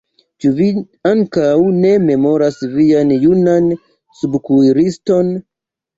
Ĉu 0.43 0.51
vi 0.59 0.69
ankaŭ 1.09 1.51
ne 1.83 1.91
memoras 2.07 2.57
vian 2.79 3.15
junan 3.27 3.69
subkuiriston? 4.23 5.35